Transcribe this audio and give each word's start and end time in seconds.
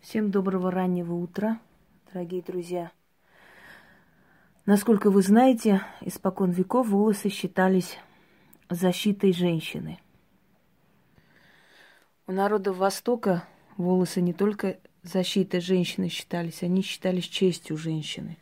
Всем 0.00 0.30
доброго 0.30 0.70
раннего 0.70 1.12
утра, 1.14 1.60
дорогие 2.12 2.40
друзья. 2.40 2.92
Насколько 4.64 5.10
вы 5.10 5.22
знаете, 5.22 5.82
испокон 6.00 6.52
веков 6.52 6.88
волосы 6.88 7.28
считались 7.28 7.98
защитой 8.70 9.32
женщины. 9.32 9.98
У 12.26 12.32
народа 12.32 12.72
Востока 12.72 13.44
волосы 13.76 14.22
не 14.22 14.32
только 14.32 14.78
защитой 15.02 15.60
женщины 15.60 16.08
считались, 16.08 16.62
они 16.62 16.80
считались 16.82 17.24
честью 17.24 17.76
женщины. 17.76 18.38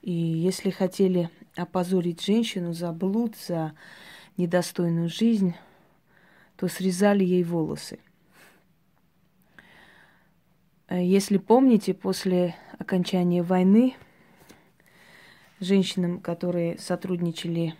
И 0.00 0.10
если 0.10 0.70
хотели 0.70 1.30
опозорить 1.56 2.24
женщину 2.24 2.72
за 2.72 2.90
блуд, 2.90 3.36
за 3.36 3.74
недостойную 4.38 5.10
жизнь, 5.10 5.54
то 6.56 6.68
срезали 6.68 7.22
ей 7.22 7.44
волосы– 7.44 7.98
если 10.98 11.38
помните, 11.38 11.94
после 11.94 12.56
окончания 12.78 13.42
войны 13.42 13.94
женщинам, 15.60 16.20
которые 16.20 16.78
сотрудничали 16.78 17.74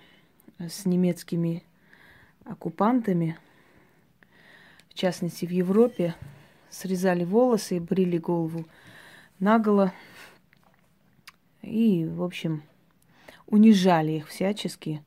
э, 0.59 0.69
с 0.69 0.85
немецкими 0.87 1.65
оккупантами, 2.45 3.37
в 4.88 4.95
частности 4.95 5.47
в 5.47 5.51
Европе, 5.51 6.15
срезали 6.69 7.25
волосы 7.25 7.80
брили 7.80 8.19
голову 8.19 8.66
наголо. 9.38 9.93
И, 11.63 12.05
в 12.07 12.23
общем, 12.23 12.63
унижали 13.47 14.13
их 14.13 14.29
всячески, 14.29 15.02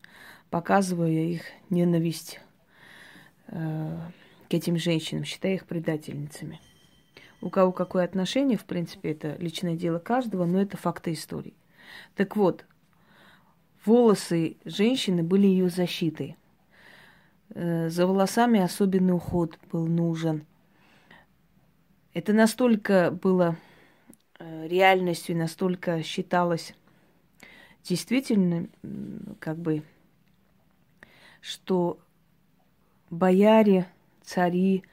показывая 0.50 1.09
их 1.09 1.44
ненависть 1.70 2.40
э, 3.48 3.98
к 4.50 4.54
этим 4.54 4.78
женщинам, 4.78 5.23
считая 5.23 5.54
их 5.54 5.66
предательницами. 5.66 6.59
У 7.44 7.50
кого 7.50 7.74
какое 7.74 8.06
отношение, 8.06 8.58
в 8.58 8.64
принципе, 8.64 9.12
это 9.12 9.36
личное 9.36 9.76
дело 9.76 10.00
каждого, 10.00 10.46
но 10.46 10.62
это 10.62 10.78
факты 10.78 11.12
истории. 11.12 11.54
Так 12.16 12.38
вот, 12.38 12.64
волосы 13.86 14.56
женщины 14.64 15.23
были 15.23 15.48
ее 15.48 15.67
защитой. 15.67 16.38
Э, 17.50 17.90
за 17.90 18.08
волосами 18.08 18.62
особенный 18.62 19.14
уход 19.14 19.59
был 19.73 19.88
нужен. 19.88 20.45
Это 22.14 22.32
настолько 22.32 23.12
было 23.12 23.58
э, 24.39 24.67
реальностью, 24.70 25.36
настолько 25.36 26.02
считалось 26.02 26.73
действительно, 27.84 28.70
как 29.42 29.58
бы, 29.58 29.84
что 31.42 32.00
бояре, 33.10 33.86
цари, 34.22 34.86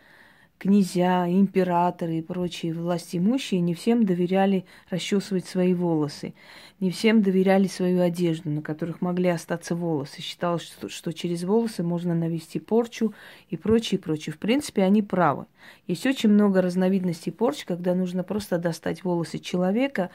князья, 0.60 1.26
императоры 1.26 2.18
и 2.18 2.22
прочие 2.22 2.74
власть 2.74 3.16
имущие 3.16 3.62
не 3.62 3.74
всем 3.74 4.04
доверяли 4.04 4.66
расчесывать 4.90 5.46
свои 5.46 5.72
волосы, 5.72 6.34
не 6.80 6.90
всем 6.90 7.22
доверяли 7.22 7.66
свою 7.66 8.02
одежду, 8.02 8.50
на 8.50 8.60
которых 8.60 9.00
могли 9.00 9.30
остаться 9.30 9.74
волосы. 9.74 10.20
Считалось, 10.20 10.62
что, 10.62 10.90
что 10.90 11.12
через 11.14 11.44
волосы 11.44 11.82
можно 11.82 12.14
навести 12.14 12.60
порчу 12.60 13.14
и 13.48 13.56
прочее, 13.56 13.98
прочее. 13.98 14.34
В 14.34 14.38
принципе, 14.38 14.82
они 14.82 15.02
правы. 15.02 15.46
Есть 15.86 16.04
очень 16.04 16.28
много 16.28 16.60
разновидностей 16.60 17.32
порч, 17.32 17.64
когда 17.64 17.94
нужно 17.94 18.22
просто 18.22 18.58
достать 18.58 19.02
волосы 19.02 19.38
человека, 19.38 20.10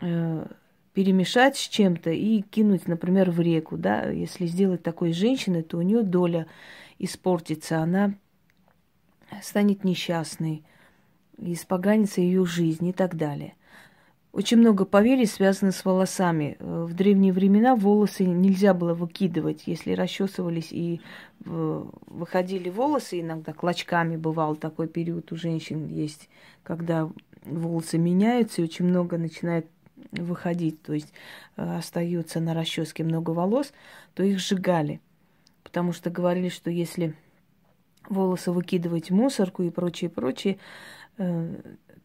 э, 0.00 0.46
перемешать 0.94 1.56
с 1.56 1.68
чем-то 1.68 2.10
и 2.10 2.42
кинуть, 2.42 2.86
например, 2.86 3.32
в 3.32 3.40
реку. 3.40 3.76
Да? 3.76 4.08
Если 4.08 4.46
сделать 4.46 4.84
такой 4.84 5.12
женщиной, 5.12 5.62
то 5.62 5.78
у 5.78 5.82
нее 5.82 6.02
доля 6.02 6.46
испортится, 7.00 7.78
она 7.80 8.14
станет 9.42 9.84
несчастной, 9.84 10.62
испоганится 11.38 12.20
ее 12.20 12.44
жизнь 12.44 12.86
и 12.86 12.92
так 12.92 13.16
далее. 13.16 13.54
Очень 14.32 14.58
много 14.58 14.84
поверий 14.84 15.26
связано 15.26 15.72
с 15.72 15.84
волосами. 15.84 16.56
В 16.60 16.92
древние 16.92 17.32
времена 17.32 17.74
волосы 17.74 18.24
нельзя 18.24 18.74
было 18.74 18.92
выкидывать. 18.92 19.62
Если 19.66 19.92
расчесывались 19.92 20.68
и 20.70 21.00
э, 21.44 21.84
выходили 22.06 22.68
волосы, 22.68 23.20
иногда 23.20 23.52
клочками 23.52 24.16
бывал 24.16 24.54
такой 24.54 24.86
период 24.86 25.32
у 25.32 25.36
женщин 25.36 25.88
есть, 25.88 26.28
когда 26.62 27.08
волосы 27.44 27.96
меняются 27.96 28.60
и 28.60 28.64
очень 28.64 28.84
много 28.84 29.16
начинает 29.16 29.66
выходить, 30.12 30.82
то 30.82 30.92
есть 30.92 31.12
э, 31.56 31.78
остается 31.78 32.38
на 32.40 32.54
расческе 32.54 33.04
много 33.04 33.30
волос, 33.30 33.72
то 34.14 34.22
их 34.22 34.38
сжигали. 34.38 35.00
Потому 35.64 35.92
что 35.92 36.10
говорили, 36.10 36.50
что 36.50 36.70
если 36.70 37.14
волосы 38.08 38.52
выкидывать 38.52 39.10
в 39.10 39.14
мусорку 39.14 39.62
и 39.62 39.70
прочее, 39.70 40.10
прочее, 40.10 40.58
э, 41.18 41.54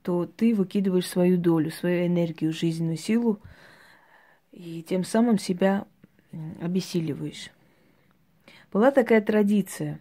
то 0.01 0.25
ты 0.25 0.53
выкидываешь 0.53 1.07
свою 1.07 1.37
долю, 1.37 1.71
свою 1.71 2.07
энергию, 2.07 2.51
жизненную 2.51 2.97
силу, 2.97 3.39
и 4.51 4.83
тем 4.83 5.03
самым 5.03 5.39
себя 5.39 5.85
обессиливаешь. 6.61 7.51
Была 8.71 8.91
такая 8.91 9.21
традиция. 9.21 9.99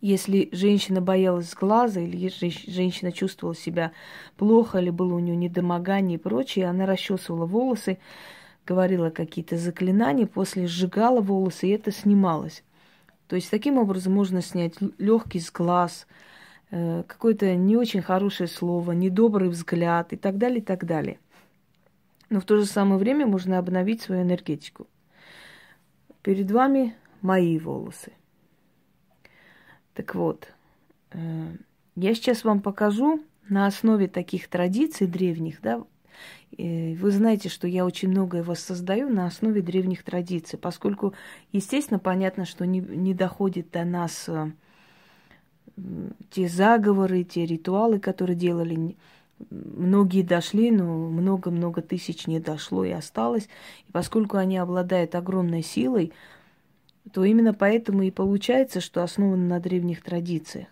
Если 0.00 0.50
женщина 0.52 1.00
боялась 1.00 1.54
глаза, 1.54 2.00
или 2.00 2.16
если 2.16 2.50
женщина 2.50 3.10
чувствовала 3.10 3.56
себя 3.56 3.92
плохо, 4.36 4.78
или 4.78 4.90
было 4.90 5.14
у 5.14 5.18
нее 5.18 5.34
недомогание 5.34 6.18
и 6.18 6.20
прочее, 6.20 6.66
она 6.66 6.84
расчесывала 6.84 7.46
волосы, 7.46 7.98
говорила 8.66 9.08
какие-то 9.08 9.56
заклинания, 9.56 10.26
после 10.26 10.66
сжигала 10.66 11.22
волосы, 11.22 11.68
и 11.68 11.70
это 11.70 11.90
снималось. 11.90 12.62
То 13.28 13.36
есть 13.36 13.50
таким 13.50 13.78
образом 13.78 14.12
можно 14.12 14.42
снять 14.42 14.74
легкий 14.98 15.40
с 15.40 15.50
глаз, 15.50 16.06
э, 16.70 17.02
какое-то 17.06 17.54
не 17.56 17.76
очень 17.76 18.02
хорошее 18.02 18.48
слово, 18.48 18.92
недобрый 18.92 19.48
взгляд 19.48 20.12
и 20.12 20.16
так 20.16 20.38
далее, 20.38 20.58
и 20.58 20.62
так 20.62 20.84
далее. 20.84 21.18
Но 22.30 22.40
в 22.40 22.44
то 22.44 22.56
же 22.56 22.66
самое 22.66 22.98
время 22.98 23.26
можно 23.26 23.58
обновить 23.58 24.02
свою 24.02 24.22
энергетику. 24.22 24.86
Перед 26.22 26.50
вами 26.50 26.94
мои 27.22 27.58
волосы. 27.58 28.12
Так 29.94 30.14
вот, 30.14 30.48
э, 31.12 31.56
я 31.96 32.14
сейчас 32.14 32.44
вам 32.44 32.60
покажу 32.60 33.22
на 33.48 33.66
основе 33.66 34.08
таких 34.08 34.48
традиций 34.48 35.06
древних, 35.06 35.60
да, 35.60 35.84
вы 36.58 37.10
знаете, 37.10 37.48
что 37.48 37.66
я 37.66 37.84
очень 37.84 38.08
многое 38.08 38.42
воссоздаю 38.42 39.08
на 39.08 39.26
основе 39.26 39.62
древних 39.62 40.02
традиций, 40.02 40.58
поскольку, 40.58 41.14
естественно, 41.52 41.98
понятно, 41.98 42.44
что 42.44 42.66
не, 42.66 42.80
не 42.80 43.14
доходит 43.14 43.70
до 43.70 43.84
нас 43.84 44.28
э, 44.28 44.50
те 46.30 46.48
заговоры, 46.48 47.24
те 47.24 47.46
ритуалы, 47.46 47.98
которые 47.98 48.36
делали. 48.36 48.96
Многие 49.50 50.22
дошли, 50.22 50.70
но 50.70 51.08
много-много 51.08 51.82
тысяч 51.82 52.26
не 52.26 52.40
дошло 52.40 52.84
и 52.84 52.90
осталось. 52.90 53.48
И 53.88 53.92
поскольку 53.92 54.36
они 54.36 54.58
обладают 54.58 55.14
огромной 55.14 55.62
силой, 55.62 56.12
то 57.12 57.24
именно 57.24 57.52
поэтому 57.52 58.02
и 58.02 58.10
получается, 58.10 58.80
что 58.80 59.02
основано 59.02 59.46
на 59.46 59.60
древних 59.60 60.02
традициях. 60.02 60.68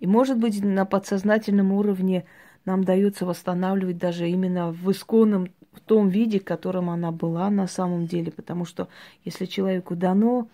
И, 0.00 0.06
может 0.06 0.38
быть, 0.38 0.62
на 0.62 0.84
подсознательном 0.84 1.72
уровне– 1.72 2.24
нам 2.64 2.84
дается 2.84 3.26
восстанавливать 3.26 3.98
даже 3.98 4.28
именно 4.28 4.72
в 4.72 4.90
исконном, 4.90 5.48
в 5.72 5.80
том 5.80 6.08
виде, 6.08 6.38
в 6.40 6.44
котором 6.44 6.88
она 6.90 7.10
была 7.12 7.50
на 7.50 7.66
самом 7.66 8.06
деле. 8.06 8.30
Потому 8.30 8.64
что 8.64 8.88
если 9.24 9.46
человеку 9.46 9.96
дано 9.96 10.48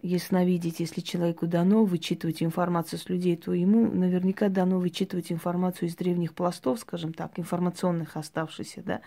ясновидеть, 0.00 0.78
если 0.78 1.00
человеку 1.00 1.48
дано 1.48 1.84
вычитывать 1.84 2.40
информацию 2.40 3.00
с 3.00 3.08
людей, 3.08 3.36
то 3.36 3.52
ему 3.52 3.90
наверняка 3.90 4.48
дано 4.48 4.78
вычитывать 4.78 5.32
информацию 5.32 5.88
из 5.88 5.96
древних 5.96 6.34
пластов, 6.34 6.78
скажем 6.78 7.12
так, 7.12 7.36
информационных 7.36 8.16
оставшихся, 8.16 8.82
да, 8.84 9.00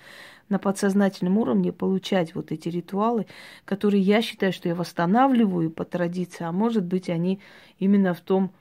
на 0.49 0.59
подсознательном 0.59 1.37
уровне 1.37 1.71
получать 1.71 2.35
вот 2.35 2.51
эти 2.51 2.67
ритуалы, 2.67 3.25
которые 3.63 4.01
я 4.01 4.21
считаю, 4.21 4.51
что 4.51 4.67
я 4.67 4.75
восстанавливаю 4.75 5.71
по 5.71 5.85
традиции, 5.85 6.43
а 6.43 6.51
может 6.51 6.83
быть 6.83 7.09
они 7.09 7.39
именно 7.79 8.13
в 8.13 8.19
том, 8.19 8.51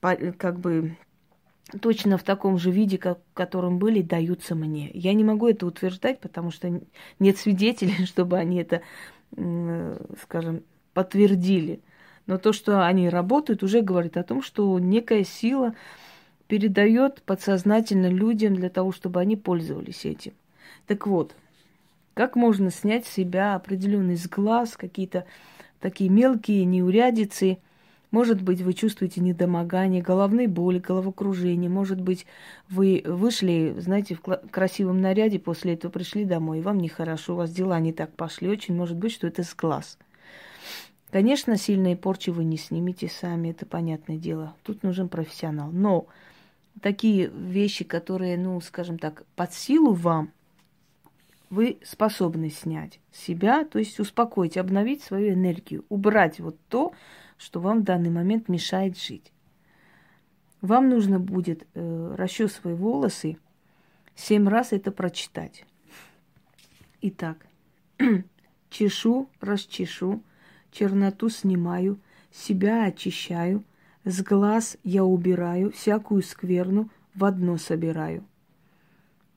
как 0.00 0.60
бы 0.60 0.96
точно 1.80 2.18
в 2.18 2.22
таком 2.22 2.58
же 2.58 2.70
виде, 2.70 2.98
как, 2.98 3.18
в 3.32 3.34
котором 3.34 3.78
были, 3.78 4.02
даются 4.02 4.54
мне. 4.54 4.90
Я 4.92 5.14
не 5.14 5.24
могу 5.24 5.48
это 5.48 5.66
утверждать, 5.66 6.20
потому 6.20 6.50
что 6.50 6.80
нет 7.18 7.38
свидетелей, 7.38 8.04
чтобы 8.06 8.38
они 8.38 8.58
это, 8.58 8.82
скажем, 10.22 10.62
подтвердили. 10.92 11.80
Но 12.26 12.38
то, 12.38 12.52
что 12.52 12.86
они 12.86 13.08
работают, 13.08 13.62
уже 13.62 13.80
говорит 13.80 14.16
о 14.16 14.22
том, 14.22 14.42
что 14.42 14.78
некая 14.78 15.24
сила 15.24 15.74
передает 16.46 17.22
подсознательно 17.22 18.06
людям 18.06 18.54
для 18.54 18.70
того, 18.70 18.92
чтобы 18.92 19.20
они 19.20 19.36
пользовались 19.36 20.04
этим. 20.04 20.32
Так 20.86 21.06
вот, 21.06 21.34
как 22.14 22.36
можно 22.36 22.70
снять 22.70 23.06
с 23.06 23.12
себя 23.12 23.54
определенный 23.54 24.16
сглаз, 24.16 24.76
какие-то 24.76 25.24
такие 25.80 26.10
мелкие 26.10 26.64
неурядицы– 26.64 27.58
может 28.10 28.42
быть, 28.42 28.60
вы 28.60 28.72
чувствуете 28.72 29.20
недомогание, 29.20 30.02
головные 30.02 30.48
боли, 30.48 30.78
головокружение. 30.78 31.70
Может 31.70 32.00
быть, 32.00 32.26
вы 32.68 33.02
вышли, 33.04 33.74
знаете, 33.78 34.16
в 34.16 34.20
красивом 34.50 35.00
наряде, 35.00 35.38
после 35.38 35.74
этого 35.74 35.92
пришли 35.92 36.24
домой, 36.24 36.58
и 36.58 36.62
вам 36.62 36.78
нехорошо, 36.78 37.34
у 37.34 37.36
вас 37.36 37.52
дела 37.52 37.78
не 37.78 37.92
так 37.92 38.12
пошли. 38.14 38.48
Очень 38.48 38.74
может 38.74 38.96
быть, 38.96 39.12
что 39.12 39.28
это 39.28 39.44
с 39.44 39.54
глаз. 39.54 39.96
Конечно, 41.10 41.56
сильные 41.56 41.96
порчи 41.96 42.30
вы 42.30 42.44
не 42.44 42.56
снимете 42.56 43.08
сами, 43.08 43.50
это 43.50 43.66
понятное 43.66 44.16
дело. 44.16 44.54
Тут 44.62 44.82
нужен 44.82 45.08
профессионал. 45.08 45.70
Но 45.72 46.06
такие 46.80 47.28
вещи, 47.28 47.84
которые, 47.84 48.36
ну, 48.38 48.60
скажем 48.60 48.98
так, 48.98 49.24
под 49.34 49.52
силу 49.52 49.92
вам, 49.92 50.32
вы 51.50 51.78
способны 51.84 52.48
снять 52.48 53.00
себя, 53.12 53.64
то 53.64 53.78
есть 53.78 53.98
успокоить, 53.98 54.56
обновить 54.56 55.02
свою 55.02 55.34
энергию, 55.34 55.84
убрать 55.88 56.38
вот 56.38 56.56
то, 56.68 56.94
что 57.36 57.60
вам 57.60 57.80
в 57.80 57.84
данный 57.84 58.10
момент 58.10 58.48
мешает 58.48 58.96
жить. 58.96 59.32
Вам 60.60 60.88
нужно 60.88 61.18
будет 61.18 61.66
э, 61.74 62.14
расчесывая 62.16 62.76
волосы, 62.76 63.36
семь 64.14 64.48
раз 64.48 64.72
это 64.72 64.92
прочитать. 64.92 65.64
Итак, 67.00 67.46
чешу, 68.70 69.28
расчешу, 69.40 70.22
черноту 70.70 71.30
снимаю, 71.30 71.98
себя 72.30 72.84
очищаю, 72.84 73.64
с 74.04 74.22
глаз 74.22 74.76
я 74.84 75.04
убираю, 75.04 75.72
всякую 75.72 76.22
скверну 76.22 76.90
в 77.14 77.24
одно 77.24 77.56
собираю. 77.56 78.24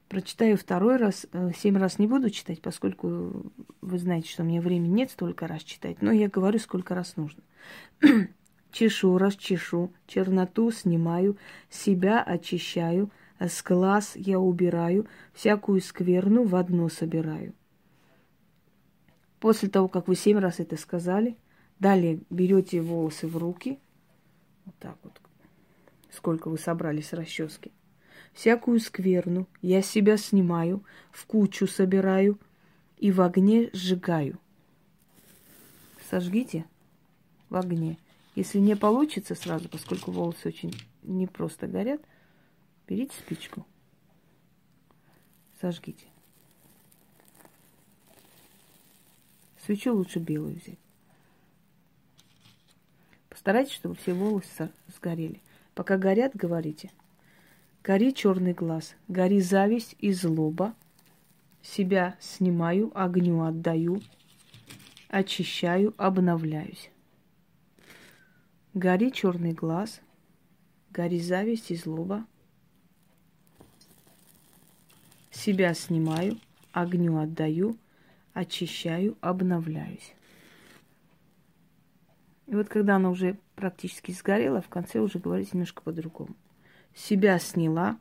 Прочитаю 0.09 0.57
второй 0.57 0.97
раз, 0.97 1.25
э, 1.31 1.51
семь 1.57 1.77
раз 1.77 1.97
не 1.97 2.07
буду 2.07 2.29
читать, 2.29 2.61
поскольку 2.61 3.51
вы 3.81 3.97
знаете, 3.97 4.29
что 4.29 4.43
у 4.43 4.45
меня 4.45 4.61
времени 4.61 4.91
нет 4.91 5.11
столько 5.11 5.47
раз 5.47 5.63
читать, 5.63 6.01
но 6.01 6.11
я 6.11 6.29
говорю, 6.29 6.59
сколько 6.59 6.93
раз 6.93 7.15
нужно. 7.15 7.41
чешу, 8.71 9.17
расчешу, 9.17 9.93
черноту 10.07 10.71
снимаю, 10.71 11.37
себя 11.69 12.21
очищаю, 12.21 13.09
с 13.39 13.63
глаз 13.63 14.13
я 14.15 14.39
убираю, 14.39 15.07
всякую 15.33 15.81
скверну 15.81 16.43
в 16.43 16.55
одно 16.55 16.89
собираю. 16.89 17.53
После 19.39 19.69
того, 19.69 19.87
как 19.87 20.07
вы 20.07 20.15
семь 20.15 20.37
раз 20.37 20.59
это 20.59 20.77
сказали, 20.77 21.37
далее 21.79 22.21
берете 22.29 22.81
волосы 22.81 23.27
в 23.27 23.37
руки, 23.37 23.79
вот 24.65 24.75
так 24.79 24.97
вот, 25.03 25.19
сколько 26.11 26.49
вы 26.49 26.57
собрали 26.57 27.01
с 27.01 27.13
расчески. 27.13 27.71
Всякую 28.33 28.79
скверну 28.79 29.47
я 29.61 29.81
себя 29.81 30.17
снимаю, 30.17 30.83
в 31.11 31.25
кучу 31.25 31.67
собираю 31.67 32.39
и 32.97 33.11
в 33.11 33.21
огне 33.21 33.69
сжигаю. 33.73 34.39
Сожгите 36.09 36.65
в 37.49 37.55
огне. 37.55 37.97
Если 38.35 38.57
не 38.57 38.75
получится 38.75 39.35
сразу, 39.35 39.69
поскольку 39.69 40.11
волосы 40.11 40.47
очень 40.47 40.73
непросто 41.03 41.67
горят, 41.67 42.01
берите 42.87 43.15
спичку, 43.17 43.65
сожгите. 45.61 46.05
Свечу 49.63 49.93
лучше 49.93 50.19
белую 50.19 50.55
взять. 50.55 50.79
Постарайтесь, 53.29 53.73
чтобы 53.73 53.95
все 53.95 54.13
волосы 54.13 54.69
сгорели. 54.95 55.41
Пока 55.73 55.97
горят, 55.97 56.35
говорите. 56.35 56.91
Гори 57.83 58.13
черный 58.13 58.53
глаз, 58.53 58.95
гори 59.09 59.41
зависть 59.41 59.97
и 59.99 60.13
злоба. 60.13 60.73
Себя 61.61 62.15
снимаю, 62.21 62.91
огню 62.95 63.43
отдаю, 63.43 64.01
очищаю, 65.09 65.93
обновляюсь. 65.97 66.89
Гори 68.73 69.11
черный 69.11 69.51
глаз, 69.51 69.99
гори 70.91 71.19
зависть 71.19 71.71
и 71.71 71.75
злоба. 71.75 72.25
Себя 75.29 75.73
снимаю, 75.73 76.39
огню 76.71 77.17
отдаю, 77.17 77.75
очищаю, 78.33 79.17
обновляюсь. 79.19 80.13
И 82.47 82.55
вот 82.55 82.69
когда 82.69 82.95
она 82.95 83.09
уже 83.09 83.37
практически 83.55 84.13
сгорела, 84.13 84.61
в 84.61 84.69
конце 84.69 84.99
уже 84.99 85.19
говорить 85.19 85.53
немножко 85.53 85.81
по-другому. 85.81 86.33
Себя 86.93 87.39
сняла, 87.39 87.97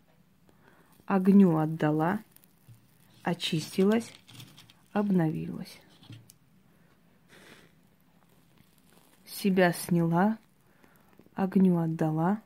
огню 1.07 1.57
отдала, 1.57 2.21
очистилась, 3.23 4.13
обновилась. 4.93 5.81
Себя 9.25 9.73
сняла, 9.73 10.39
огню 11.35 11.79
отдала, 11.79 12.43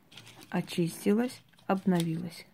очистилась, 0.51 1.43
обновилась. 1.67 2.47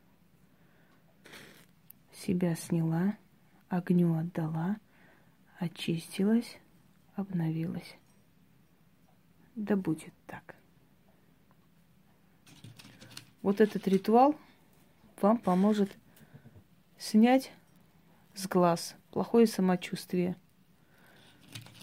Себя 2.13 2.55
сняла, 2.57 3.17
огню 3.69 4.17
отдала, 4.17 4.79
очистилась, 5.59 6.59
обновилась. 7.15 7.97
Да 9.55 9.77
будет 9.77 10.15
так. 10.27 10.57
Вот 13.43 13.61
этот 13.61 13.87
ритуал 13.89 14.37
вам 15.21 15.39
поможет 15.39 15.91
снять 16.99 17.51
с 18.35 18.47
глаз 18.47 18.95
плохое 19.11 19.47
самочувствие. 19.47 20.37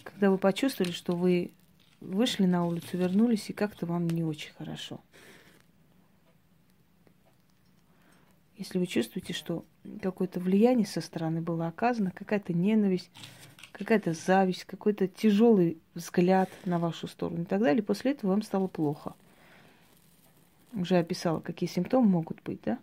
Когда 0.02 0.30
вы 0.30 0.38
почувствовали, 0.38 0.92
что 0.92 1.14
вы 1.14 1.52
вышли 2.00 2.46
на 2.46 2.66
улицу, 2.66 2.96
вернулись, 2.96 3.50
и 3.50 3.54
как-то 3.54 3.86
вам 3.86 4.08
не 4.08 4.24
очень 4.24 4.52
хорошо. 4.52 5.00
Если 8.56 8.78
вы 8.78 8.86
чувствуете, 8.86 9.32
что 9.32 9.64
какое-то 10.02 10.40
влияние 10.40 10.86
со 10.86 11.00
стороны 11.00 11.40
было 11.40 11.68
оказано, 11.68 12.10
какая-то 12.10 12.52
ненависть, 12.52 13.10
какая-то 13.72 14.12
зависть, 14.12 14.64
какой-то 14.64 15.08
тяжелый 15.08 15.78
взгляд 15.94 16.50
на 16.64 16.78
вашу 16.78 17.06
сторону 17.06 17.42
и 17.42 17.46
так 17.46 17.60
далее, 17.60 17.82
после 17.82 18.12
этого 18.12 18.32
вам 18.32 18.42
стало 18.42 18.66
плохо. 18.66 19.14
Уже 20.72 20.98
описала, 20.98 21.40
какие 21.40 21.68
симптомы 21.68 22.08
могут 22.08 22.42
быть, 22.42 22.60
да? 22.62 22.78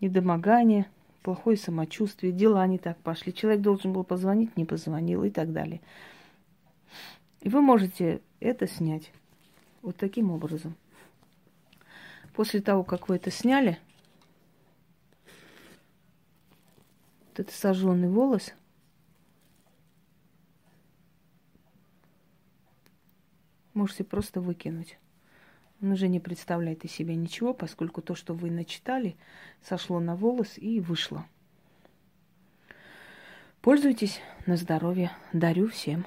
Недомогание, 0.00 0.88
плохое 1.22 1.56
самочувствие, 1.56 2.32
дела 2.32 2.66
не 2.66 2.78
так 2.78 2.98
пошли, 2.98 3.34
человек 3.34 3.62
должен 3.62 3.92
был 3.92 4.04
позвонить, 4.04 4.56
не 4.56 4.64
позвонил 4.64 5.24
и 5.24 5.30
так 5.30 5.52
далее. 5.52 5.80
И 7.40 7.48
вы 7.48 7.60
можете 7.60 8.22
это 8.38 8.66
снять 8.66 9.12
вот 9.82 9.96
таким 9.96 10.30
образом. 10.30 10.76
После 12.34 12.60
того, 12.60 12.84
как 12.84 13.08
вы 13.08 13.16
это 13.16 13.30
сняли, 13.30 13.78
вот 17.28 17.40
этот 17.40 17.54
сожженный 17.54 18.08
волос 18.08 18.54
можете 23.74 24.04
просто 24.04 24.40
выкинуть. 24.40 24.98
Он 25.82 25.92
уже 25.92 26.08
не 26.08 26.20
представляет 26.20 26.84
из 26.84 26.92
себя 26.92 27.14
ничего, 27.14 27.54
поскольку 27.54 28.02
то, 28.02 28.14
что 28.14 28.34
вы 28.34 28.50
начитали, 28.50 29.16
сошло 29.62 29.98
на 29.98 30.14
волос 30.14 30.58
и 30.58 30.80
вышло. 30.80 31.26
Пользуйтесь 33.62 34.20
на 34.46 34.56
здоровье. 34.56 35.10
Дарю 35.32 35.68
всем. 35.68 36.06